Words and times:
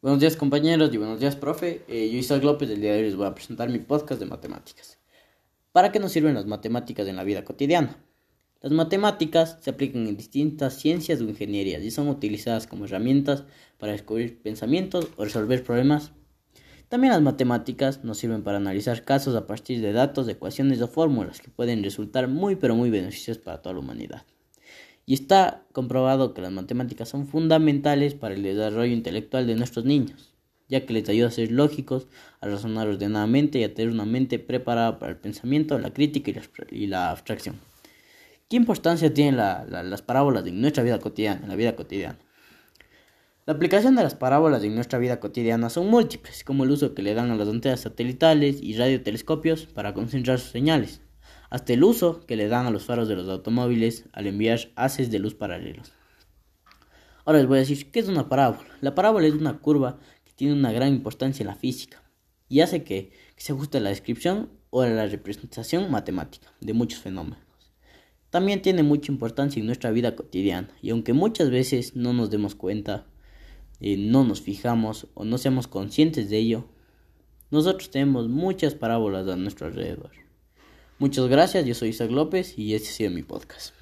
Buenos 0.00 0.20
días 0.20 0.36
compañeros 0.36 0.94
y 0.94 0.96
buenos 0.96 1.18
días 1.18 1.34
profe. 1.34 1.82
Eh, 1.88 2.08
yo 2.08 2.18
Isaac 2.18 2.44
López, 2.44 2.70
el 2.70 2.80
día 2.80 2.92
de 2.92 2.98
hoy 2.98 3.04
les 3.06 3.16
voy 3.16 3.26
a 3.26 3.34
presentar 3.34 3.68
mi 3.68 3.80
podcast 3.80 4.20
de 4.20 4.26
matemáticas. 4.26 4.96
¿Para 5.72 5.90
qué 5.90 5.98
nos 5.98 6.12
sirven 6.12 6.34
las 6.34 6.46
matemáticas 6.46 7.08
en 7.08 7.16
la 7.16 7.24
vida 7.24 7.44
cotidiana? 7.44 7.98
Las 8.60 8.70
matemáticas 8.70 9.58
se 9.60 9.70
aplican 9.70 10.06
en 10.06 10.16
distintas 10.16 10.74
ciencias 10.74 11.20
o 11.20 11.24
ingenierías 11.24 11.82
y 11.82 11.90
son 11.90 12.06
utilizadas 12.06 12.68
como 12.68 12.84
herramientas 12.84 13.42
para 13.76 13.90
descubrir 13.90 14.40
pensamientos 14.40 15.08
o 15.16 15.24
resolver 15.24 15.64
problemas. 15.64 16.12
También 16.88 17.12
las 17.12 17.22
matemáticas 17.22 18.04
nos 18.04 18.18
sirven 18.18 18.44
para 18.44 18.58
analizar 18.58 19.04
casos 19.04 19.34
a 19.34 19.48
partir 19.48 19.80
de 19.80 19.92
datos, 19.92 20.28
ecuaciones 20.28 20.80
o 20.80 20.86
fórmulas 20.86 21.40
que 21.40 21.50
pueden 21.50 21.82
resultar 21.82 22.28
muy 22.28 22.54
pero 22.54 22.76
muy 22.76 22.90
beneficiosas 22.90 23.42
para 23.42 23.62
toda 23.62 23.72
la 23.72 23.80
humanidad. 23.80 24.22
Y 25.08 25.14
está 25.14 25.64
comprobado 25.72 26.34
que 26.34 26.42
las 26.42 26.52
matemáticas 26.52 27.08
son 27.08 27.26
fundamentales 27.26 28.12
para 28.12 28.34
el 28.34 28.42
desarrollo 28.42 28.92
intelectual 28.92 29.46
de 29.46 29.54
nuestros 29.54 29.86
niños, 29.86 30.34
ya 30.68 30.84
que 30.84 30.92
les 30.92 31.08
ayuda 31.08 31.28
a 31.28 31.30
ser 31.30 31.50
lógicos, 31.50 32.08
a 32.42 32.46
razonar 32.46 32.88
ordenadamente 32.88 33.58
y 33.58 33.64
a 33.64 33.72
tener 33.72 33.90
una 33.90 34.04
mente 34.04 34.38
preparada 34.38 34.98
para 34.98 35.12
el 35.12 35.16
pensamiento, 35.16 35.78
la 35.78 35.94
crítica 35.94 36.42
y 36.70 36.88
la, 36.88 37.10
abstracción. 37.10 37.56
¿Qué 38.50 38.56
importancia 38.56 39.14
tienen 39.14 39.38
las 39.38 40.02
parábolas 40.02 40.46
en 40.46 40.60
nuestra 40.60 40.82
vida 40.82 40.98
cotidiana, 40.98 41.40
en 41.42 41.48
la 41.48 41.56
vida 41.56 41.74
cotidiana? 41.74 42.18
La 43.46 43.54
aplicación 43.54 43.96
de 43.96 44.02
las 44.02 44.14
parábolas 44.14 44.62
en 44.62 44.74
nuestra 44.74 44.98
vida 44.98 45.20
cotidiana 45.20 45.70
son 45.70 45.88
múltiples, 45.88 46.44
como 46.44 46.64
el 46.64 46.70
uso 46.70 46.92
que 46.92 47.00
le 47.00 47.14
dan 47.14 47.30
a 47.30 47.36
las 47.36 47.48
antenas 47.48 47.80
satelitales 47.80 48.60
y 48.60 48.76
radiotelescopios 48.76 49.64
para 49.64 49.94
concentrar 49.94 50.38
sus 50.38 50.50
señales, 50.50 51.00
hasta 51.50 51.72
el 51.72 51.84
uso 51.84 52.24
que 52.26 52.36
le 52.36 52.48
dan 52.48 52.66
a 52.66 52.70
los 52.70 52.84
faros 52.84 53.08
de 53.08 53.16
los 53.16 53.28
automóviles 53.28 54.04
al 54.12 54.26
enviar 54.26 54.60
haces 54.76 55.10
de 55.10 55.18
luz 55.18 55.34
paralelos. 55.34 55.92
Ahora 57.24 57.40
les 57.40 57.48
voy 57.48 57.58
a 57.58 57.60
decir 57.60 57.90
qué 57.90 58.00
es 58.00 58.08
una 58.08 58.28
parábola. 58.28 58.68
La 58.80 58.94
parábola 58.94 59.26
es 59.26 59.34
una 59.34 59.58
curva 59.58 59.98
que 60.24 60.32
tiene 60.32 60.54
una 60.54 60.72
gran 60.72 60.88
importancia 60.88 61.42
en 61.42 61.48
la 61.48 61.56
física 61.56 62.02
y 62.48 62.60
hace 62.60 62.84
que, 62.84 63.12
se 63.36 63.52
ajuste 63.52 63.78
a 63.78 63.80
la 63.80 63.90
descripción 63.90 64.50
o 64.70 64.82
a 64.82 64.88
la 64.88 65.06
representación 65.06 65.90
matemática 65.92 66.52
de 66.60 66.72
muchos 66.72 67.00
fenómenos. 67.00 67.38
También 68.30 68.62
tiene 68.62 68.82
mucha 68.82 69.12
importancia 69.12 69.60
en 69.60 69.66
nuestra 69.66 69.92
vida 69.92 70.16
cotidiana 70.16 70.68
y 70.82 70.90
aunque 70.90 71.12
muchas 71.12 71.50
veces 71.50 71.94
no 71.94 72.12
nos 72.12 72.30
demos 72.30 72.56
cuenta, 72.56 73.06
eh, 73.80 73.96
no 73.96 74.24
nos 74.24 74.42
fijamos 74.42 75.06
o 75.14 75.24
no 75.24 75.38
seamos 75.38 75.68
conscientes 75.68 76.30
de 76.30 76.38
ello, 76.38 76.68
nosotros 77.50 77.90
tenemos 77.90 78.28
muchas 78.28 78.74
parábolas 78.74 79.28
a 79.28 79.36
nuestro 79.36 79.68
alrededor. 79.68 80.27
Muchas 80.98 81.28
gracias, 81.28 81.64
yo 81.64 81.74
soy 81.74 81.90
Isaac 81.90 82.10
López 82.10 82.58
y 82.58 82.74
este 82.74 82.88
ha 82.88 82.92
sido 82.92 83.10
mi 83.12 83.22
podcast. 83.22 83.72